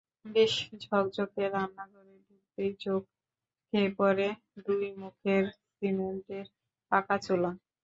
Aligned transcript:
বেশ 0.25 0.53
ঝকঝকে 0.83 1.43
রান্নাঘরে 1.47 2.15
ঢুকতেই 2.25 2.71
চোখে 2.83 3.83
পড়ে 3.97 4.27
দুই 4.65 4.85
মুখের 5.01 5.43
সিমেন্টের 5.71 6.45
পাকা 6.91 7.15
চুলা। 7.25 7.51